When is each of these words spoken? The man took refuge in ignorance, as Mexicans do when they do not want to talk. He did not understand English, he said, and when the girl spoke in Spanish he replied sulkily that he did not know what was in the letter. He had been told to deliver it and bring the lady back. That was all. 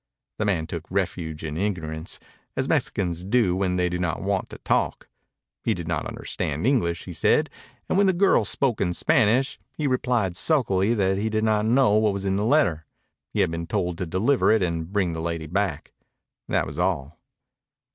The 0.39 0.45
man 0.45 0.65
took 0.65 0.89
refuge 0.89 1.43
in 1.43 1.57
ignorance, 1.57 2.19
as 2.57 2.67
Mexicans 2.67 3.23
do 3.23 3.55
when 3.55 3.75
they 3.75 3.87
do 3.87 3.99
not 3.99 4.19
want 4.19 4.49
to 4.49 4.57
talk. 4.57 5.07
He 5.63 5.75
did 5.75 5.87
not 5.87 6.07
understand 6.07 6.65
English, 6.65 7.03
he 7.03 7.13
said, 7.13 7.51
and 7.87 7.99
when 7.99 8.07
the 8.07 8.11
girl 8.13 8.43
spoke 8.43 8.81
in 8.81 8.93
Spanish 8.93 9.59
he 9.77 9.85
replied 9.85 10.35
sulkily 10.35 10.95
that 10.95 11.17
he 11.19 11.29
did 11.29 11.43
not 11.43 11.67
know 11.67 11.91
what 11.91 12.13
was 12.13 12.25
in 12.25 12.35
the 12.35 12.43
letter. 12.45 12.87
He 13.29 13.41
had 13.41 13.51
been 13.51 13.67
told 13.67 13.99
to 13.99 14.07
deliver 14.07 14.49
it 14.49 14.63
and 14.63 14.91
bring 14.91 15.13
the 15.13 15.21
lady 15.21 15.45
back. 15.45 15.93
That 16.49 16.65
was 16.65 16.79
all. 16.79 17.19